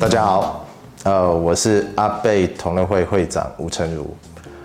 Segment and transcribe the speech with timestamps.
[0.00, 0.66] 大家好，
[1.04, 4.16] 呃，我是阿贝同乐会会长吴成儒。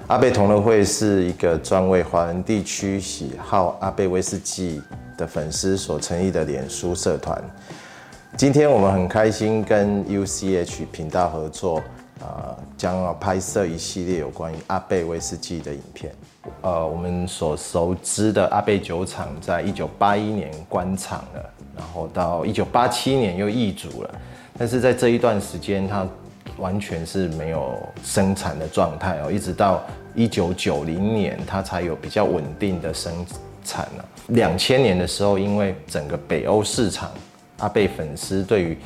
[0.07, 4.81] 阿贝同乐会是一个专为华人地区喜好阿贝威士忌
[5.17, 7.41] 的粉丝所成立的脸书社团。
[8.35, 11.81] 今天我们很开心跟 UCH 频道合作，
[12.23, 16.15] 呃，将要拍摄一系列有关于阿贝威士忌的影片。
[16.61, 24.15] 呃，我们所熟知的阿贝酒厂在一九八一年关厂了，然后到一九八七年又易主了，
[24.57, 26.07] 但是在这一段时间，它
[26.57, 29.83] 完全是没有生产的状态哦，一直到
[30.15, 33.13] 一九九零年，它才有比较稳定的生
[33.65, 34.05] 产了。
[34.27, 37.11] 两千年的时候，因为整个北欧市场，
[37.57, 38.77] 阿贝粉丝对于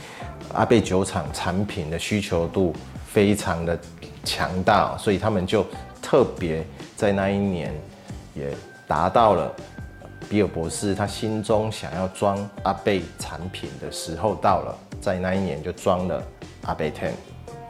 [0.53, 2.73] 阿贝酒厂产品的需求度
[3.17, 3.75] 非常的
[4.23, 5.65] 强大，所以他们就
[6.03, 6.63] 特别
[6.95, 7.73] 在那一年
[8.35, 8.55] 也
[8.87, 9.51] 达到了
[10.29, 16.23] 比尔博士他心中想要装阿贝产品的时候到了，在那一年就装了
[16.65, 17.09] 阿贝 Ten。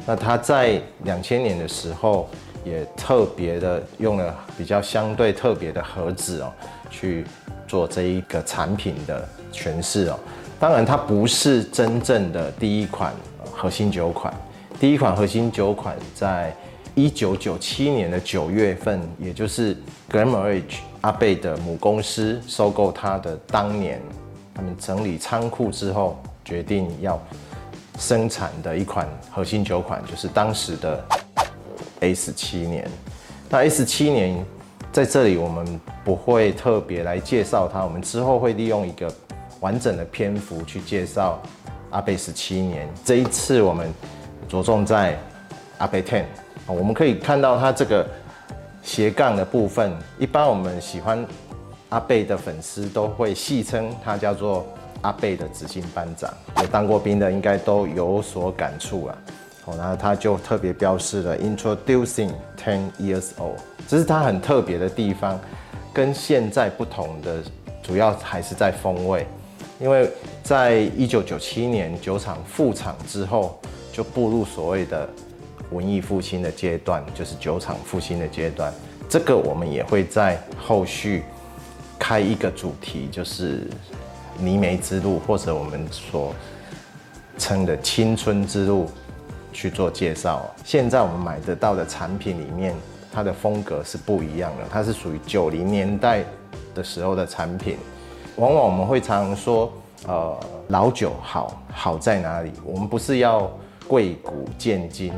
[0.05, 2.27] 那他在两千年的时候
[2.65, 6.51] 也特别的用了比较相对特别的盒子哦，
[6.89, 7.25] 去
[7.69, 10.19] 做这一个产品的诠释哦。
[10.59, 13.13] 当然，它不是真正的第一款
[13.49, 14.33] 核心酒款。
[14.79, 16.55] 第一款核心酒款在
[16.93, 19.73] 一九九七年的九月份，也就是
[20.07, 23.99] g l a m o r a g e 阿贝的母公司收购它的当年，
[24.53, 27.19] 他们整理仓库之后，决定要
[27.97, 31.03] 生产的一款核心酒款，就是当时的
[32.01, 32.87] A 十七年。
[33.49, 34.45] 那 A 十七年
[34.91, 39.11] 在这里我们不会特别来介绍它，我们之后会利用一个。
[39.59, 41.41] 完整的篇幅去介绍
[41.89, 43.91] 阿贝十七年，这一次我们
[44.47, 45.17] 着重在
[45.77, 46.25] 阿贝 Ten。
[46.65, 48.05] 我们可以看到它这个
[48.83, 51.25] 斜杠的部分，一般我们喜欢
[51.89, 54.65] 阿贝的粉丝都会戏称它叫做
[55.01, 56.33] 阿贝的执行班长。
[56.57, 59.17] 有当过兵的应该都有所感触啊。
[59.77, 65.37] 然后他就特别标示了 Introducing Ten Years Old，这是它很特别的地方，
[65.93, 67.43] 跟现在不同的，
[67.83, 69.27] 主要还是在风味。
[69.77, 70.09] 因为
[70.41, 73.59] 在一九九七年酒厂复厂之后，
[73.97, 75.09] 就步入所谓的
[75.71, 78.71] 文艺复兴的阶段，就是酒厂复兴的阶段。
[79.09, 81.23] 这个我们也会在后续
[81.97, 83.67] 开一个主题，就是
[84.37, 86.31] 泥煤之路，或者我们所
[87.39, 88.85] 称的青春之路
[89.51, 90.45] 去做介绍。
[90.63, 92.75] 现在我们买得到的产品里面，
[93.11, 96.23] 它的风格是不一样的，它是属于九零年代
[96.75, 97.77] 的时候的产品。
[98.35, 99.73] 往往我们会常常说，
[100.05, 100.37] 呃，
[100.67, 102.51] 老酒好好在哪里？
[102.63, 103.51] 我们不是要
[103.87, 105.13] 贵古见今，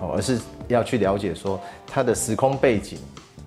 [0.00, 2.98] 哦，而是要去了解说它的时空背景，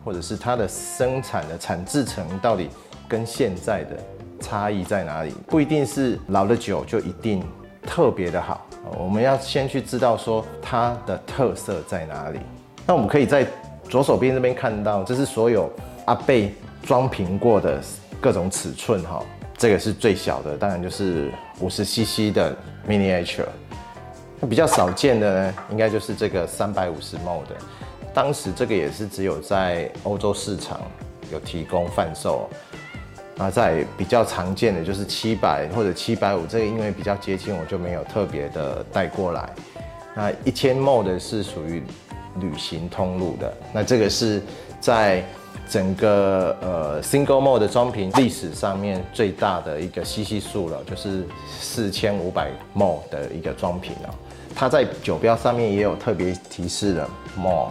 [0.05, 2.69] 或者是它的生产的产制程到底
[3.07, 3.97] 跟现在的
[4.39, 5.33] 差异在哪里？
[5.47, 7.43] 不一定是老的酒就一定
[7.83, 8.65] 特别的好，
[8.97, 12.39] 我们要先去知道说它的特色在哪里。
[12.85, 13.45] 那我们可以在
[13.89, 15.71] 左手边这边看到，这是所有
[16.05, 17.81] 阿贝装瓶过的。
[18.21, 19.25] 各种尺寸哈，
[19.57, 22.55] 这个是最小的，当然就是五十 CC 的
[22.87, 23.47] Miniature。
[24.49, 27.55] 比较少见的呢，应该就是这个三百五十 ml 的。
[28.13, 30.81] 当时这个也是只有在欧洲市场
[31.31, 32.49] 有提供贩售。
[33.35, 39.49] 那在比较常见的就是七百或者七百五，这个因为比较接近，我就没有特别的带过来。
[40.15, 41.81] 那一千 ml 的是属于
[42.39, 43.53] 旅行通路的。
[43.73, 44.41] 那这个是
[44.79, 45.23] 在。
[45.69, 51.25] 整个呃 single mod 的装瓶历史上面最大的一个 CC 数了，就是
[51.61, 54.11] 四千五百 ml 的一个装瓶哦。
[54.55, 57.69] 它在酒标上面也有特别提示的 malt，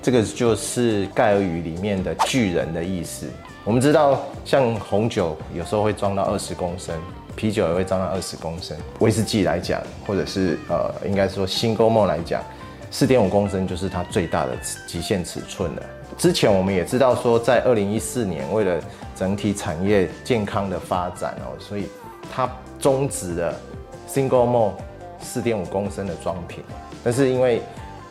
[0.00, 3.26] 这个就是盖尔语里面的巨人的意思。
[3.64, 6.94] 我们知道，像红酒有时候会装到二十公升，
[7.36, 8.76] 啤酒也会装到二十公升。
[8.98, 12.42] 威士忌来讲，或者是呃，应该说 single malt 来讲，
[12.90, 14.56] 四点五公升就是它最大的
[14.86, 15.82] 极限尺寸了。
[16.18, 18.80] 之前我们也知道说，在二零一四年，为了
[19.14, 21.86] 整体产业健康的发展哦，所以
[22.30, 22.50] 它
[22.80, 23.54] 终止了
[24.08, 24.72] single malt
[25.22, 26.62] 四点五公升的装瓶。
[27.02, 27.62] 但是因为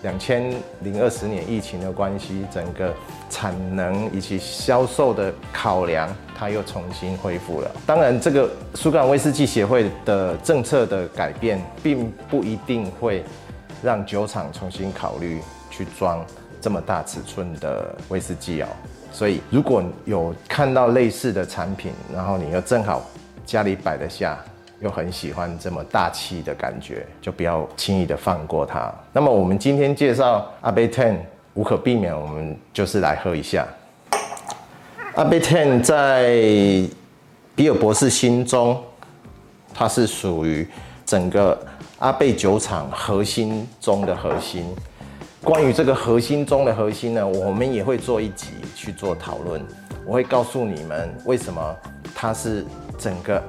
[0.01, 2.93] 两千零二十年疫情的关系，整个
[3.29, 7.69] 产能以及销售的考量，它又重新恢复了。
[7.85, 13.23] 当然，这个苏格兰威士忌协会的政策的改变，并不一定会
[13.83, 16.25] 让酒厂重新考虑去装。
[16.59, 18.67] 这么大尺寸的威士忌哦，
[19.11, 23.01] 所以如果有看到类似的产品，然后你又正好
[23.47, 24.37] 家里摆得下，
[24.81, 28.92] 又很喜欢这么大气的感觉，就不要轻易的放过它。
[29.13, 31.18] 那么我们今天介绍阿贝 Ten，
[31.54, 33.68] 无可避免，我们就是来喝一下。
[35.16, 36.33] 阿贝 Ten 在
[37.56, 38.81] 比尔博士心中，
[39.74, 40.68] 它是属于
[41.06, 41.60] 整个
[42.00, 44.66] 阿贝酒厂核心中的核心。
[45.44, 49.62] 关于这个核心中的核心呢，我们也会做一集去做讨论。
[50.07, 51.75] 我会告诉你们为什么
[52.16, 52.66] 它是
[52.98, 53.44] 整个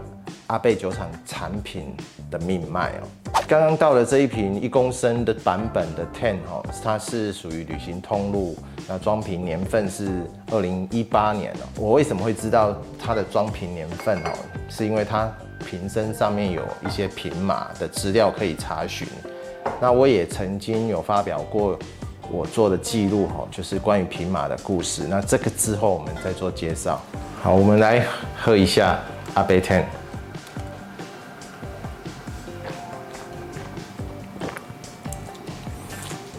[0.49, 1.95] 阿贝酒厂产品
[2.31, 3.33] 的命脉哦。
[3.49, 8.57] 刚刚到了这一瓶一公升的版本的 Ten 哦，它是属于旅行通路，
[8.89, 10.09] 那装瓶年份是
[10.51, 11.65] 二零一八年哦。
[11.79, 14.31] 我为什么会知道它的装瓶年份哦？
[14.69, 15.31] 是因为它
[15.67, 19.09] 瓶身上面有一些瓶码的资料可以查询。
[19.81, 21.79] 那我也曾经有发表过
[22.31, 25.05] 我做的记录哈，就是关于瓶码的故事。
[25.09, 27.01] 那这个之后我们再做介绍。
[27.43, 28.07] 好，我们来
[28.41, 28.99] 喝一下
[29.35, 29.85] 阿贝 Ten。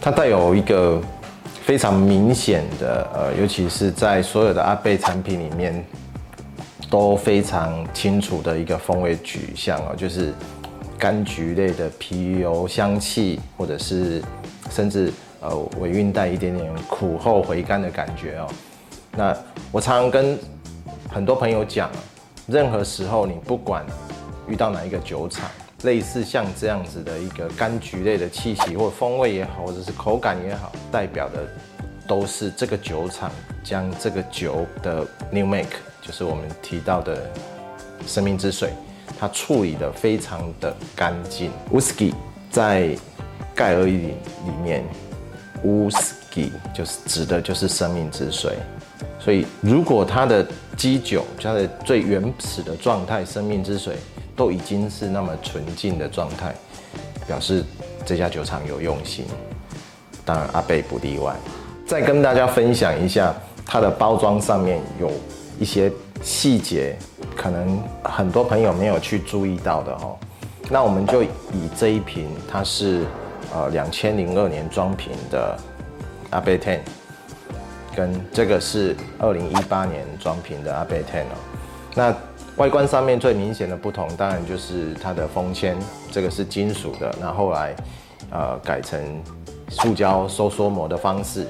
[0.04, 1.00] 它带有一个
[1.62, 5.82] 非常明显的，呃，尤其是在所有的阿贝产品里面
[6.90, 10.34] 都非常清楚的一个风味取向哦，就是
[11.00, 14.22] 柑橘类的皮油香气，或者是
[14.68, 15.10] 甚至
[15.40, 18.46] 呃尾韵带一点点苦后回甘的感觉哦。
[19.16, 19.34] 那
[19.72, 20.38] 我常常跟
[21.10, 21.88] 很多朋友讲，
[22.46, 23.82] 任何时候你不管
[24.46, 25.48] 遇到哪一个酒厂。
[25.84, 31.46] 类似像这样子的一个柑橘类的气息或风味也好，或者是口感也好，代表的
[32.08, 33.30] 都是这个酒厂
[33.62, 37.30] 将这个酒的 new make，就是我们提到的
[38.06, 38.70] 生命之水，
[39.20, 41.50] 它处理得非常的干净。
[41.70, 42.14] Whisky
[42.50, 42.96] 在
[43.54, 44.14] 盖尔语
[44.46, 44.82] 里面
[45.64, 48.54] ，Whisky 就是指的就是生命之水，
[49.20, 50.46] 所以如果它的
[50.76, 53.96] 基酒，它的最原始的状态，生命之水。
[54.36, 56.54] 都已经是那么纯净的状态，
[57.26, 57.64] 表示
[58.04, 59.24] 这家酒厂有用心。
[60.24, 61.34] 当然阿贝不例外。
[61.86, 63.34] 再跟大家分享一下
[63.66, 65.10] 它的包装上面有
[65.58, 65.92] 一些
[66.22, 66.96] 细节，
[67.36, 70.16] 可能很多朋友没有去注意到的哦。
[70.70, 71.28] 那我们就以
[71.76, 73.04] 这一瓶，它是
[73.52, 75.54] 呃两千零二年装瓶的
[76.30, 76.80] 阿贝 Ten，
[77.94, 81.36] 跟这个是二零一八年装瓶的阿贝 Ten 哦。
[81.94, 82.16] 那
[82.56, 85.76] 外观上面最明显的不同，当然就是它的封签，
[86.12, 87.74] 这个是金属的，那后来
[88.30, 89.00] 呃改成
[89.68, 91.46] 塑胶收缩膜的方式。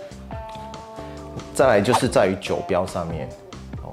[1.53, 3.29] 再来就是在于酒标上面
[3.83, 3.93] 哦，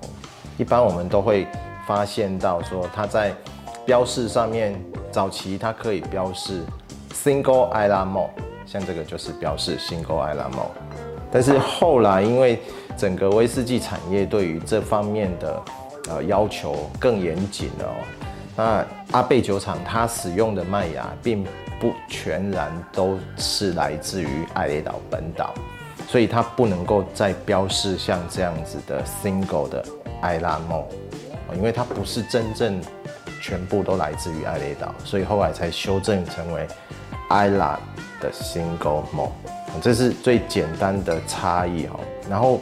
[0.58, 1.46] 一般我们都会
[1.86, 3.36] 发现到说它在
[3.86, 4.82] 标示上面，
[5.12, 6.62] 早期它可以标示
[7.14, 8.30] Single Isla Mo，
[8.66, 10.68] 像这个就是标示 Single Isla Mo，
[11.30, 12.58] 但是后来因为
[12.98, 15.62] 整个威士忌产业对于这方面的
[16.12, 17.96] 呃，要求更严谨了哦。
[18.58, 18.86] 那
[19.18, 21.44] 阿贝酒厂它使用的麦芽并
[21.80, 25.54] 不全然都是来自于艾雷岛本岛，
[26.08, 29.84] 所以它不能够再标示像这样子的 single 的
[30.22, 30.86] 艾拉莫，
[31.56, 32.82] 因为它不是真正
[33.42, 36.68] 全部都来自于艾雷岛，所以后来才修正成为
[37.30, 37.80] 艾拉
[38.20, 39.32] 的 single malt，
[39.82, 42.00] 这是最简单的差异哦。
[42.30, 42.60] 然后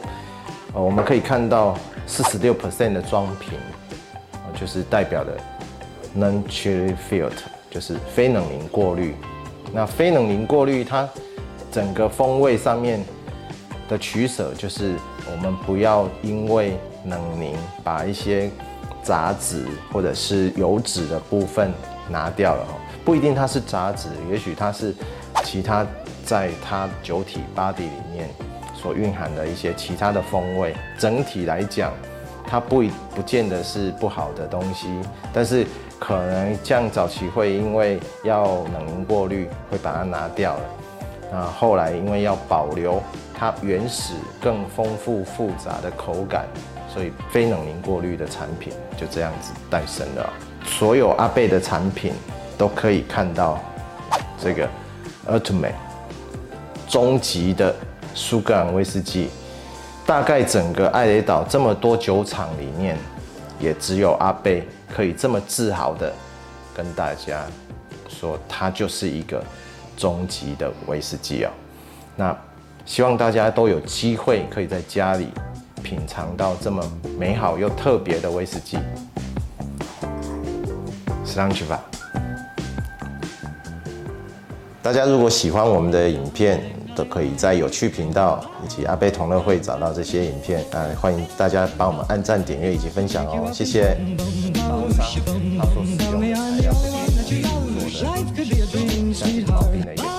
[0.74, 1.76] 呃，我们可以看到。
[2.06, 3.56] 四十六 percent 的装瓶，
[4.58, 5.36] 就是代表的
[6.18, 7.30] non-chill-filter，
[7.70, 9.14] 就是非冷凝过滤。
[9.72, 11.08] 那非冷凝过滤，它
[11.70, 12.98] 整个风味上面
[13.88, 14.96] 的取舍，就是
[15.30, 18.50] 我们不要因为冷凝把一些
[19.04, 21.72] 杂质或者是油脂的部分
[22.08, 22.66] 拿掉了。
[23.04, 24.92] 不一定它是杂质，也许它是
[25.44, 25.86] 其他
[26.24, 28.28] 在它酒体 body 里面。
[28.80, 31.92] 所蕴含的一些其他的风味，整体来讲，
[32.46, 32.82] 它不
[33.14, 34.88] 不见得是不好的东西，
[35.32, 35.66] 但是
[35.98, 40.62] 可能像早期会因为要冷凝过滤，会把它拿掉了。
[41.30, 43.02] 那后来因为要保留
[43.34, 46.46] 它原始更丰富复杂的口感，
[46.88, 50.32] 所以非冷凝过滤的产品就这样子诞生了。
[50.64, 52.14] 所有阿贝的产品
[52.56, 53.58] 都可以看到
[54.40, 54.66] 这个
[55.28, 55.74] Ultimate
[56.88, 57.74] 终极的。
[58.14, 59.28] 苏格兰威士忌，
[60.06, 62.96] 大概整个艾雷岛这么多酒厂里面，
[63.58, 66.12] 也只有阿贝可以这么自豪的
[66.74, 67.44] 跟大家
[68.08, 69.42] 说，它就是一个
[69.96, 71.50] 终极的威士忌哦。
[72.16, 72.36] 那
[72.84, 75.28] 希望大家都有机会可以在家里
[75.82, 76.82] 品尝到这么
[77.18, 78.78] 美好又特别的威士忌。
[81.24, 81.80] 上去吧！
[84.82, 86.60] 大家如果喜欢我们的影片，
[86.94, 93.96] 都可以在有趣频道以及阿贝同乐会找到这些影片，啊，欢迎大家帮我们按赞、点阅以及分享哦，谢谢。
[95.58, 100.09] 他所使用的材料是做的像毛病的